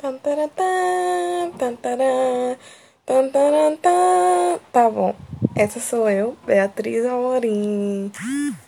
[0.00, 2.56] Tantaratã, tantarã,
[3.04, 3.90] tantarantã.
[4.72, 5.12] Tá bom.
[5.56, 8.12] Essa sou eu, Beatriz Amorim.